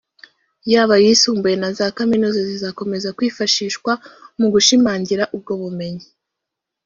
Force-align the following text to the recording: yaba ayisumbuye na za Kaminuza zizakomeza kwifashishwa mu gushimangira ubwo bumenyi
yaba 0.71 0.93
ayisumbuye 0.99 1.55
na 1.61 1.69
za 1.77 1.87
Kaminuza 1.97 2.39
zizakomeza 2.49 3.15
kwifashishwa 3.17 3.91
mu 4.39 4.47
gushimangira 4.53 5.23
ubwo 5.35 5.53
bumenyi 5.61 6.05